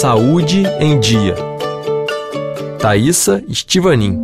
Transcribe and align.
Saúde 0.00 0.62
em 0.80 0.98
Dia. 0.98 1.34
Thaisa 2.78 3.44
Estivanin. 3.46 4.18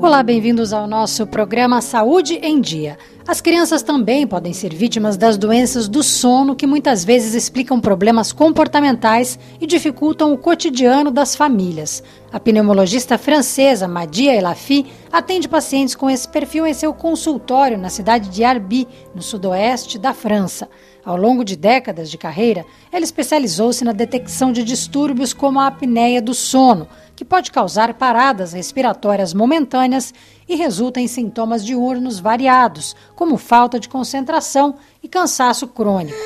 Olá, 0.00 0.22
bem-vindos 0.22 0.72
ao 0.72 0.86
nosso 0.86 1.26
programa 1.26 1.80
Saúde 1.80 2.34
em 2.34 2.60
Dia. 2.60 2.96
As 3.26 3.40
crianças 3.40 3.84
também 3.84 4.26
podem 4.26 4.52
ser 4.52 4.74
vítimas 4.74 5.16
das 5.16 5.38
doenças 5.38 5.86
do 5.86 6.02
sono, 6.02 6.56
que 6.56 6.66
muitas 6.66 7.04
vezes 7.04 7.34
explicam 7.34 7.80
problemas 7.80 8.32
comportamentais 8.32 9.38
e 9.60 9.66
dificultam 9.66 10.32
o 10.32 10.38
cotidiano 10.38 11.08
das 11.08 11.36
famílias. 11.36 12.02
A 12.32 12.40
pneumologista 12.40 13.16
francesa 13.16 13.86
Madia 13.86 14.34
Elafi 14.34 14.86
atende 15.12 15.48
pacientes 15.48 15.94
com 15.94 16.10
esse 16.10 16.28
perfil 16.28 16.66
em 16.66 16.74
seu 16.74 16.92
consultório 16.92 17.78
na 17.78 17.88
cidade 17.88 18.28
de 18.28 18.42
Arby, 18.42 18.88
no 19.14 19.22
sudoeste 19.22 19.98
da 19.98 20.12
França. 20.12 20.68
Ao 21.04 21.16
longo 21.16 21.44
de 21.44 21.54
décadas 21.56 22.10
de 22.10 22.18
carreira, 22.18 22.64
ela 22.90 23.04
especializou-se 23.04 23.84
na 23.84 23.92
detecção 23.92 24.52
de 24.52 24.64
distúrbios 24.64 25.32
como 25.32 25.60
a 25.60 25.68
apneia 25.68 26.20
do 26.20 26.34
sono, 26.34 26.88
que 27.14 27.24
pode 27.24 27.50
causar 27.50 27.94
paradas 27.94 28.52
respiratórias 28.52 29.34
momentâneas 29.34 30.12
e 30.48 30.56
resulta 30.56 31.00
em 31.00 31.06
sintomas 31.06 31.64
diurnos 31.64 32.18
variados, 32.18 32.96
como 33.14 33.36
falta 33.36 33.78
de 33.78 33.88
concentração 33.88 34.74
e 35.02 35.08
cansaço 35.08 35.66
crônico. 35.68 36.18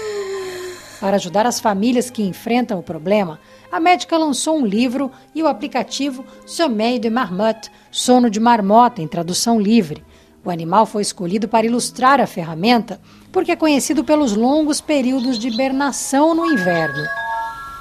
Para 1.01 1.17
ajudar 1.17 1.47
as 1.47 1.61
famílias 1.61 2.09
que 2.09 2.23
enfrentam 2.23 2.79
o 2.79 2.83
problema, 2.83 3.39
a 3.71 3.79
médica 3.79 4.17
lançou 4.17 4.59
um 4.59 4.65
livro 4.65 5.11
e 5.35 5.43
o 5.43 5.47
aplicativo 5.47 6.25
Sommeil 6.47 6.99
de 6.99 7.11
Marmotte, 7.11 7.71
sono 7.91 8.31
de 8.31 8.41
marmota 8.41 9.03
em 9.03 9.09
tradução 9.09 9.61
livre. 9.61 10.05
O 10.45 10.51
animal 10.51 10.87
foi 10.87 11.03
escolhido 11.03 11.49
para 11.49 11.67
ilustrar 11.67 12.21
a 12.21 12.27
ferramenta 12.27 13.01
porque 13.33 13.53
é 13.53 13.57
conhecido 13.57 14.05
pelos 14.05 14.35
longos 14.35 14.81
períodos 14.81 15.39
de 15.39 15.49
hibernação 15.49 16.35
no 16.35 16.47
inverno. 16.47 17.05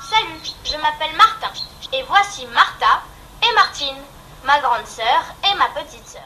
Salut, 0.09 0.55
je 0.63 0.77
m'appelle 0.77 1.15
Martin. 1.15 1.44
Et 1.93 2.03
voici 2.07 2.45
Martha 2.47 3.03
et 3.41 3.53
Martine, 3.53 3.97
ma 4.43 4.59
grande 4.59 4.85
sœur 4.85 5.35
et 5.43 5.55
ma 5.57 5.69
petite 5.69 6.07
sœur. 6.07 6.23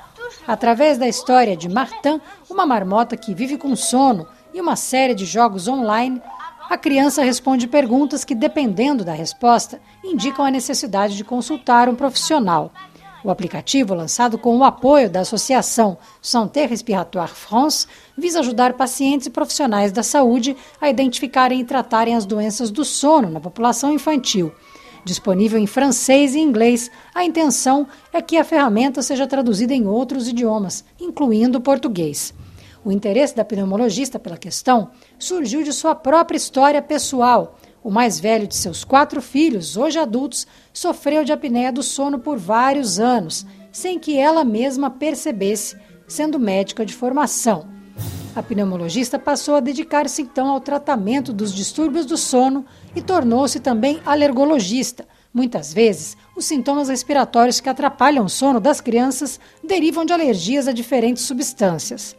Através 0.47 0.97
da 0.97 1.07
história 1.07 1.55
de 1.55 1.67
Martin, 1.67 2.21
uma 2.49 2.65
marmota 2.65 3.17
que 3.17 3.33
vive 3.33 3.57
com 3.57 3.75
sono 3.75 4.27
e 4.53 4.61
uma 4.61 4.75
série 4.75 5.13
de 5.13 5.25
jogos 5.25 5.67
online, 5.67 6.21
a 6.69 6.77
criança 6.77 7.23
responde 7.23 7.67
perguntas 7.67 8.23
que, 8.23 8.35
dependendo 8.35 9.03
da 9.03 9.13
resposta, 9.13 9.81
indicam 10.03 10.45
a 10.45 10.51
necessidade 10.51 11.15
de 11.15 11.23
consultar 11.23 11.89
um 11.89 11.95
profissional. 11.95 12.71
O 13.23 13.29
aplicativo, 13.29 13.93
lançado 13.93 14.37
com 14.37 14.57
o 14.57 14.63
apoio 14.63 15.09
da 15.09 15.21
Associação 15.21 15.97
Santé 16.21 16.65
Respiratoire 16.65 17.31
France, 17.31 17.85
visa 18.17 18.39
ajudar 18.39 18.73
pacientes 18.73 19.27
e 19.27 19.29
profissionais 19.29 19.91
da 19.91 20.03
saúde 20.03 20.55
a 20.79 20.89
identificarem 20.89 21.59
e 21.59 21.65
tratarem 21.65 22.15
as 22.15 22.25
doenças 22.25 22.71
do 22.71 22.85
sono 22.85 23.29
na 23.29 23.41
população 23.41 23.91
infantil. 23.91 24.53
Disponível 25.05 25.57
em 25.57 25.67
francês 25.67 26.35
e 26.35 26.39
inglês, 26.39 26.91
a 27.13 27.23
intenção 27.23 27.87
é 28.11 28.21
que 28.21 28.37
a 28.37 28.43
ferramenta 28.43 29.01
seja 29.01 29.25
traduzida 29.25 29.73
em 29.73 29.87
outros 29.87 30.27
idiomas, 30.27 30.83
incluindo 30.99 31.57
o 31.57 31.61
português. 31.61 32.33
O 32.83 32.91
interesse 32.91 33.35
da 33.35 33.43
pneumologista 33.43 34.19
pela 34.19 34.37
questão 34.37 34.91
surgiu 35.17 35.63
de 35.63 35.73
sua 35.73 35.95
própria 35.95 36.37
história 36.37 36.81
pessoal. 36.81 37.57
O 37.83 37.89
mais 37.89 38.19
velho 38.19 38.47
de 38.47 38.55
seus 38.55 38.83
quatro 38.83 39.21
filhos, 39.21 39.77
hoje 39.77 39.97
adultos, 39.99 40.45
sofreu 40.73 41.23
de 41.23 41.31
apneia 41.31 41.71
do 41.71 41.83
sono 41.83 42.19
por 42.19 42.37
vários 42.37 42.99
anos, 42.99 43.45
sem 43.71 43.97
que 43.97 44.17
ela 44.17 44.43
mesma 44.43 44.89
percebesse, 44.89 45.77
sendo 46.07 46.39
médica 46.39 46.85
de 46.85 46.93
formação. 46.93 47.78
A 48.35 48.43
pneumologista 48.43 49.17
passou 49.17 49.55
a 49.55 49.59
dedicar-se 49.59 50.21
então 50.21 50.49
ao 50.49 50.61
tratamento 50.61 51.33
dos 51.33 51.53
distúrbios 51.53 52.05
do 52.05 52.15
sono 52.15 52.65
e 52.95 53.01
tornou-se 53.01 53.59
também 53.59 53.99
alergologista. 54.05 55.07
Muitas 55.33 55.73
vezes, 55.73 56.15
os 56.35 56.45
sintomas 56.45 56.89
respiratórios 56.89 57.59
que 57.59 57.69
atrapalham 57.69 58.25
o 58.25 58.29
sono 58.29 58.59
das 58.59 58.79
crianças 58.79 59.39
derivam 59.63 60.05
de 60.05 60.13
alergias 60.13 60.67
a 60.67 60.71
diferentes 60.71 61.23
substâncias. 61.23 62.15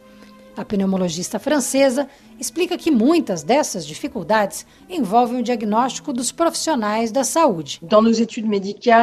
A 0.55 0.65
pneumologista 0.65 1.39
francesa 1.39 2.07
explica 2.41 2.75
que 2.75 2.89
muitas 2.89 3.43
dessas 3.43 3.85
dificuldades 3.85 4.65
envolvem 4.89 5.39
o 5.39 5.43
diagnóstico 5.43 6.11
dos 6.11 6.31
profissionais 6.31 7.11
da 7.11 7.23
saúde. 7.23 7.79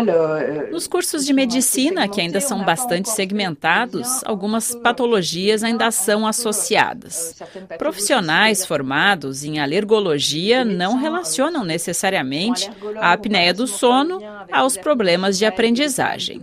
Euh, 0.09 0.73
Nos 0.73 0.89
cursos 0.89 1.25
de 1.25 1.33
medicina, 1.33 2.09
que 2.09 2.21
ainda 2.21 2.41
são 2.41 2.65
bastante 2.65 3.09
segmentados, 3.09 4.25
algumas 4.25 4.75
patologias 4.75 5.63
ainda 5.63 5.89
são 5.93 6.27
associadas. 6.27 7.37
Profissionais 7.79 8.67
formados 8.67 9.45
em 9.45 9.61
alergologia 9.61 10.65
não 10.65 10.97
relacionam 10.97 11.65
necessariamente 11.65 12.69
a 12.97 13.13
apneia 13.13 13.55
do 13.55 13.69
sono 13.69 14.21
aos 14.51 14.77
problemas 14.77 15.39
de 15.39 15.47
aprendizagem. 15.47 16.43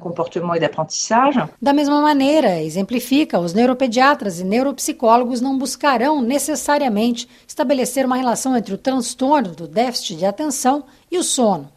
Da 1.61 1.73
mesma 1.73 2.00
maneira, 2.00 2.61
exemplifica, 2.61 3.38
os 3.38 3.53
neuropediatras 3.53 4.39
e 4.39 4.45
neuropsicólogos 4.45 5.41
não 5.41 5.57
buscarão 5.57 6.22
necessariamente 6.22 6.84
necessariamente 6.85 7.28
estabelecer 7.47 8.06
uma 8.06 8.16
relação 8.16 8.56
entre 8.56 8.73
o 8.73 8.78
transtorno 8.78 9.56
do 9.56 9.68
déficit 9.68 10.18
de 10.18 10.25
atenção 10.25 10.85
e 11.12 11.18
o 11.18 11.23
sono. 11.23 11.73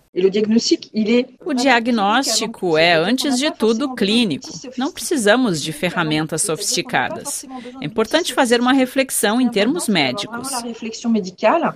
O 1.44 1.54
diagnóstico 1.54 2.76
é, 2.76 2.94
antes 2.94 3.38
de 3.38 3.50
tudo, 3.52 3.94
clínico. 3.94 4.48
Não 4.76 4.90
precisamos 4.90 5.62
de 5.62 5.70
ferramentas 5.70 6.42
sofisticadas. 6.42 7.44
É 7.80 7.84
importante 7.84 8.34
fazer 8.34 8.60
uma 8.60 8.72
reflexão 8.72 9.40
em 9.40 9.48
termos 9.48 9.86
médicos. 9.86 10.50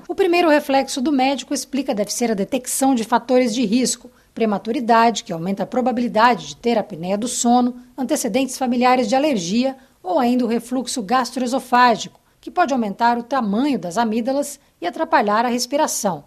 O 0.08 0.14
primeiro 0.14 0.48
reflexo 0.48 1.00
do 1.00 1.12
médico 1.12 1.54
explica 1.54 1.94
deve 1.94 2.12
ser 2.12 2.32
a 2.32 2.34
detecção 2.34 2.94
de 2.94 3.04
fatores 3.04 3.54
de 3.54 3.64
risco, 3.64 4.10
prematuridade, 4.34 5.24
que 5.24 5.32
aumenta 5.32 5.62
a 5.62 5.66
probabilidade 5.66 6.48
de 6.48 6.56
ter 6.56 6.78
apneia 6.78 7.18
do 7.18 7.28
sono, 7.28 7.76
antecedentes 7.96 8.58
familiares 8.58 9.08
de 9.08 9.14
alergia 9.14 9.76
ou 10.02 10.18
ainda 10.18 10.44
o 10.44 10.48
refluxo 10.48 11.02
gastroesofágico, 11.02 12.21
que 12.42 12.50
pode 12.50 12.74
aumentar 12.74 13.16
o 13.16 13.22
tamanho 13.22 13.78
das 13.78 13.96
amígdalas 13.96 14.58
e 14.80 14.86
atrapalhar 14.86 15.46
a 15.46 15.48
respiração. 15.48 16.24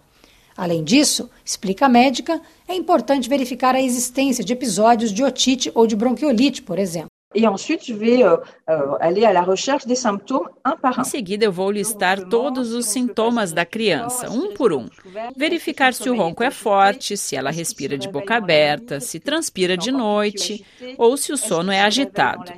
Além 0.56 0.82
disso, 0.82 1.28
explica 1.44 1.84
a 1.84 1.88
médica, 1.90 2.40
é 2.66 2.74
importante 2.74 3.28
verificar 3.28 3.74
a 3.74 3.82
existência 3.82 4.42
de 4.42 4.54
episódios 4.54 5.12
de 5.12 5.22
otite 5.22 5.70
ou 5.74 5.86
de 5.86 5.94
bronquiolite, 5.94 6.62
por 6.62 6.78
exemplo. 6.78 7.15
Et 7.34 7.46
ensuite, 7.46 7.84
je 7.84 7.92
vais 7.92 8.22
euh, 8.22 8.36
euh, 8.70 8.92
aller 9.00 9.24
à 9.24 9.32
la 9.32 9.42
recherche 9.42 9.84
des 9.84 9.96
symptômes 9.96 10.48
un 10.64 10.76
par 10.76 10.98
un. 10.98 11.02
Em 11.02 11.04
seguida, 11.04 11.44
eu 11.44 11.52
vou 11.52 11.70
listar 11.70 12.20
todos 12.28 12.72
os 12.72 12.86
sintomas 12.86 13.52
da 13.52 13.64
criança, 13.64 14.30
um 14.30 14.54
por 14.54 14.72
um. 14.72 14.88
Verificar 15.36 15.92
se 15.92 16.08
o 16.08 16.16
ronco 16.16 16.42
é 16.42 16.50
forte, 16.50 17.16
se 17.16 17.36
ela 17.36 17.50
respira 17.50 17.98
de 17.98 18.08
boca 18.08 18.36
aberta, 18.36 19.00
se 19.00 19.18
transpira 19.18 19.76
de 19.76 19.90
noite 19.90 20.64
ou 20.96 21.16
se 21.16 21.32
o 21.32 21.36
sono 21.36 21.72
é 21.72 21.82
agitado. 21.82 22.52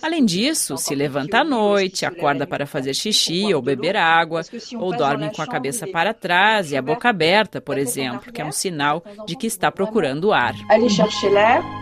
Além 0.00 0.24
disso, 0.24 0.76
se 0.78 0.94
levanta 0.94 1.40
à 1.40 1.44
noite, 1.44 2.06
acorda 2.06 2.46
para 2.46 2.66
fazer 2.66 2.94
xixi 2.94 3.52
ou 3.52 3.60
beber 3.60 3.96
água, 3.96 4.42
ou 4.78 4.96
dorme 4.96 5.30
com 5.34 5.42
a 5.42 5.46
cabeça 5.46 5.86
para 5.86 6.14
trás 6.14 6.70
e 6.70 6.76
a 6.76 6.82
boca 6.82 7.08
aberta, 7.08 7.60
por 7.60 7.76
exemplo, 7.76 8.32
que 8.32 8.40
é 8.40 8.44
um 8.44 8.52
sinal 8.52 9.04
de 9.26 9.36
que 9.36 9.46
está 9.46 9.70
procurando 9.70 10.32
ar. 10.32 10.54
Aller 10.70 10.88
chercher 10.88 11.30
l'air. 11.30 11.81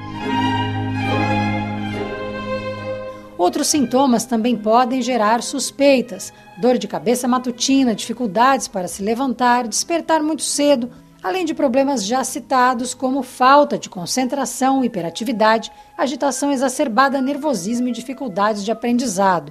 Outros 3.41 3.69
sintomas 3.69 4.27
também 4.27 4.55
podem 4.55 5.01
gerar 5.01 5.43
suspeitas: 5.43 6.31
dor 6.61 6.77
de 6.77 6.87
cabeça 6.87 7.27
matutina, 7.27 7.95
dificuldades 7.95 8.69
para 8.69 8.87
se 8.87 9.03
levantar, 9.03 9.67
despertar 9.67 10.23
muito 10.23 10.43
cedo, 10.43 10.91
além 11.23 11.47
de 11.47 11.55
problemas 11.55 12.05
já 12.05 12.23
citados 12.23 12.93
como 12.93 13.23
falta 13.23 13.79
de 13.79 13.89
concentração, 13.89 14.85
hiperatividade, 14.85 15.73
agitação 15.97 16.53
exacerbada, 16.53 17.23
nervosismo 17.23 17.89
e 17.89 17.93
dificuldades 17.93 18.63
de 18.63 18.71
aprendizado. 18.71 19.51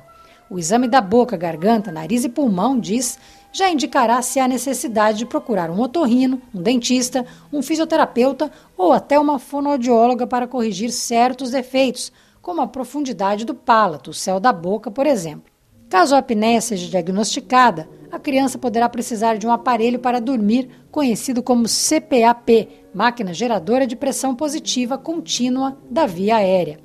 O 0.51 0.59
exame 0.59 0.87
da 0.87 1.01
boca, 1.01 1.35
garganta, 1.35 1.91
nariz 1.91 2.23
e 2.23 2.29
pulmão 2.29 2.79
diz 2.79 3.17
já 3.51 3.71
indicará 3.71 4.21
se 4.21 4.39
há 4.39 4.47
necessidade 4.47 5.17
de 5.17 5.25
procurar 5.25 5.71
um 5.71 5.81
otorrino, 5.81 6.39
um 6.53 6.61
dentista, 6.61 7.25
um 7.51 7.63
fisioterapeuta 7.63 8.51
ou 8.77 8.93
até 8.93 9.17
uma 9.17 9.39
fonoaudióloga 9.39 10.27
para 10.27 10.47
corrigir 10.47 10.91
certos 10.91 11.49
defeitos, 11.49 12.11
como 12.41 12.61
a 12.61 12.67
profundidade 12.67 13.45
do 13.45 13.53
palato, 13.53 14.11
o 14.11 14.13
céu 14.13 14.39
da 14.39 14.53
boca, 14.53 14.89
por 14.89 15.05
exemplo. 15.05 15.51
Caso 15.89 16.13
a 16.13 16.19
apneia 16.19 16.61
seja 16.61 16.87
diagnosticada, 16.87 17.89
a 18.11 18.19
criança 18.19 18.57
poderá 18.57 18.87
precisar 18.87 19.37
de 19.37 19.47
um 19.47 19.51
aparelho 19.51 19.99
para 19.99 20.21
dormir, 20.21 20.69
conhecido 20.91 21.41
como 21.41 21.67
CPAP, 21.67 22.69
máquina 22.93 23.33
geradora 23.33 23.85
de 23.85 23.95
pressão 23.95 24.35
positiva 24.35 24.97
contínua 24.97 25.77
da 25.89 26.05
via 26.05 26.37
aérea. 26.37 26.79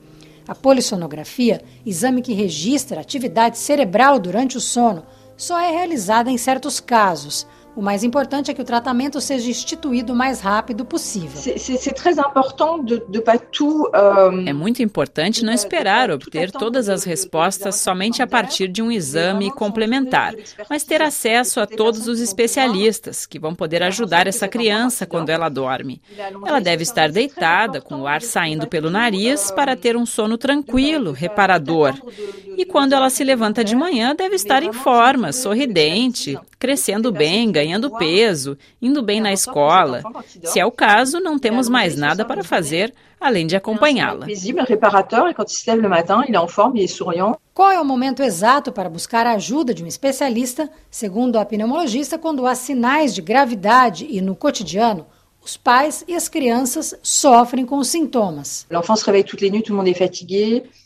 A 0.47 0.55
polissonografia, 0.55 1.63
exame 1.85 2.21
que 2.21 2.35
registra 2.35 3.01
atividade 3.01 3.57
cerebral 3.57 4.19
durante 4.19 4.59
o 4.59 4.61
sono, 4.61 5.05
só 5.37 5.59
é 5.59 5.71
realizada 5.71 6.31
em 6.31 6.37
certos 6.37 6.81
casos. 6.81 7.47
O 7.77 7.83
mais 7.83 8.05
importante 8.05 8.51
é 8.51 8.55
que 8.55 8.63
o 8.63 8.65
tratamento 8.65 9.21
seja 9.21 9.51
instituído 9.51 10.13
o 10.13 10.17
mais 10.17 10.41
rápido 10.41 10.85
possível. 10.85 11.41
É 14.47 14.53
muito 14.53 14.83
importante 14.83 15.45
não 15.45 15.53
esperar 15.53 16.11
obter 16.11 16.53
todas 16.53 16.89
as 16.89 17.03
respostas 17.03 17.77
somente 17.77 18.23
a 18.23 18.27
partir 18.27 18.69
de 18.69 18.81
um 18.81 18.93
exame 18.93 19.51
complementar, 19.51 20.35
mas 20.71 20.85
ter 20.85 21.03
acesso 21.03 21.61
a 21.61 21.67
todos 21.67 22.07
os 22.07 22.21
especialistas 22.21 23.27
que 23.27 23.41
vão 23.41 23.55
poder 23.55 23.83
ajudar 23.83 24.29
essa 24.29 24.47
criança 24.47 25.05
quando 25.05 25.31
ela 25.31 25.49
dorme. 25.49 26.01
Ela 26.47 26.61
deve 26.61 26.85
estar 26.85 27.11
deitada, 27.11 27.81
com 27.81 28.03
o 28.03 28.07
ar 28.07 28.23
saindo 28.23 28.69
pelo 28.69 28.89
nariz, 28.89 29.51
para 29.51 29.77
ter 29.77 29.97
um 29.97 30.07
sono 30.07 30.39
tranquilo, 30.39 31.11
reparador. 31.11 31.95
E 32.57 32.65
quando 32.65 32.93
ela 32.93 33.11
se 33.11 33.25
levanta 33.25 33.65
de 33.65 33.75
manhã, 33.75 34.15
deve 34.15 34.37
estar 34.37 34.63
em 34.63 34.73
forma, 34.73 35.33
sorridente, 35.33 36.39
crescendo 36.57 37.11
bem, 37.11 37.51
ganhando 37.51 37.64
peso, 37.91 38.57
indo 38.81 39.03
bem 39.03 39.21
na 39.21 39.33
escola. 39.33 40.03
Se 40.43 40.59
é 40.61 40.67
o 40.67 40.71
caso, 40.71 41.21
não 41.21 41.39
temos 41.39 41.69
mais 41.69 41.97
nada 41.97 42.25
para 42.25 42.45
fazer 42.45 42.93
além 43.21 43.47
de 43.47 43.57
acompanhá-la. 43.57 44.27
Qual 47.55 47.71
é 47.71 47.81
o 47.81 47.85
momento 47.85 48.23
exato 48.23 48.73
para 48.73 48.91
buscar 48.91 49.27
a 49.27 49.33
ajuda 49.33 49.73
de 49.73 49.83
um 49.83 49.87
especialista? 49.87 50.69
Segundo 50.91 51.39
a 51.39 51.45
pneumologista, 51.45 52.19
quando 52.19 52.47
há 52.47 52.55
sinais 52.55 53.15
de 53.15 53.23
gravidade 53.23 54.07
e 54.11 54.21
no 54.21 54.37
cotidiano, 54.37 55.07
os 55.45 55.57
pais 55.59 56.03
e 56.09 56.15
as 56.15 56.27
crianças 56.27 56.95
sofrem 57.03 57.67
com 57.67 57.77
os 57.77 57.89
sintomas. 57.89 58.67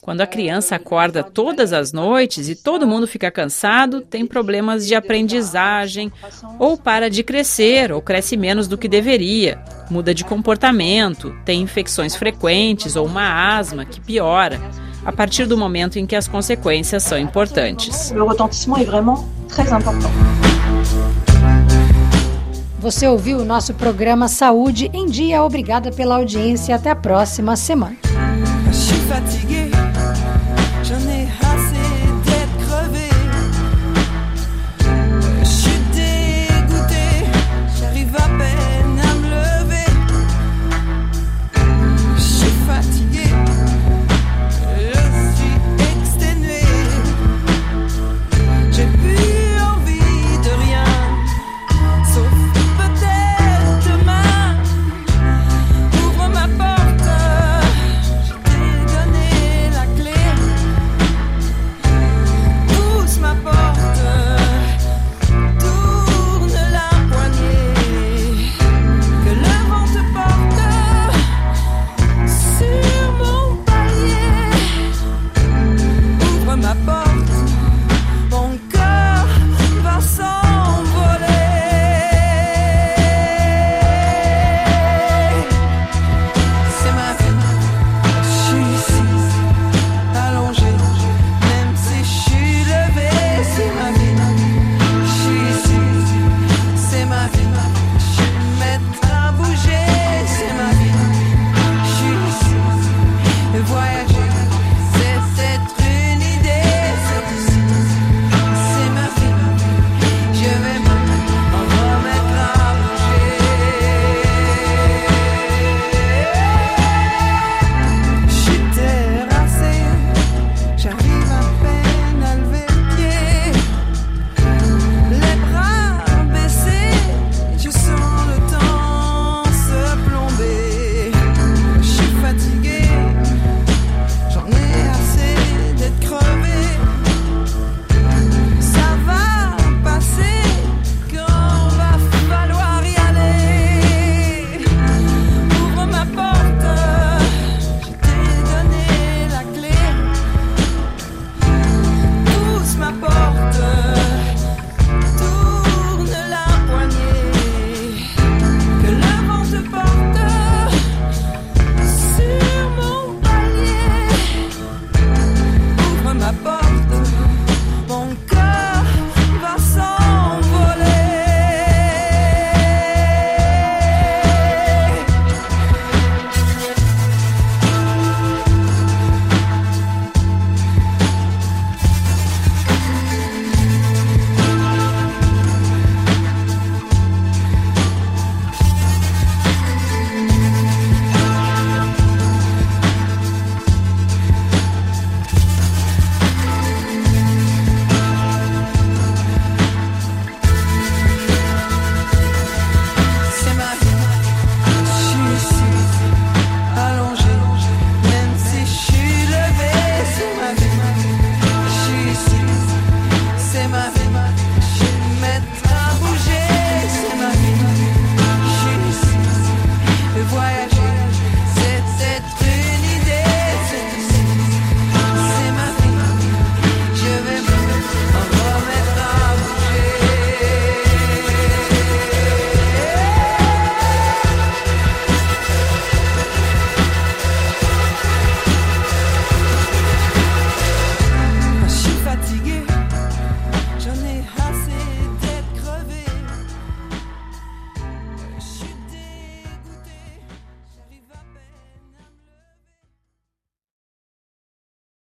Quando 0.00 0.20
a 0.20 0.26
criança 0.26 0.74
acorda 0.74 1.22
todas 1.22 1.72
as 1.72 1.92
noites 1.92 2.48
e 2.48 2.56
todo 2.56 2.86
mundo 2.86 3.06
fica 3.06 3.30
cansado, 3.30 4.00
tem 4.00 4.26
problemas 4.26 4.86
de 4.86 4.94
aprendizagem, 4.94 6.12
ou 6.58 6.76
para 6.76 7.08
de 7.08 7.22
crescer, 7.22 7.92
ou 7.92 8.02
cresce 8.02 8.36
menos 8.36 8.66
do 8.66 8.76
que 8.76 8.88
deveria, 8.88 9.62
muda 9.88 10.12
de 10.12 10.24
comportamento, 10.24 11.34
tem 11.44 11.62
infecções 11.62 12.16
frequentes 12.16 12.96
ou 12.96 13.06
uma 13.06 13.56
asma 13.56 13.84
que 13.84 14.00
piora, 14.00 14.60
a 15.04 15.12
partir 15.12 15.46
do 15.46 15.56
momento 15.56 15.98
em 15.98 16.06
que 16.06 16.16
as 16.16 16.26
consequências 16.26 17.04
são 17.04 17.18
importantes. 17.18 18.10
O 18.10 18.26
retentissement 18.26 18.80
é 18.80 18.84
vraiment 18.84 19.24
très 19.48 19.70
important. 19.70 20.37
Você 22.78 23.08
ouviu 23.08 23.38
o 23.38 23.44
nosso 23.44 23.74
programa 23.74 24.28
Saúde 24.28 24.88
em 24.92 25.06
Dia. 25.06 25.42
Obrigada 25.42 25.90
pela 25.90 26.14
audiência. 26.16 26.76
Até 26.76 26.90
a 26.90 26.96
próxima 26.96 27.56
semana. 27.56 27.96